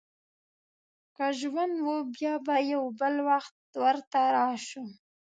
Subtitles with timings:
[1.15, 4.83] که ژوند و، بیا به یو بل وخت ورته راشو.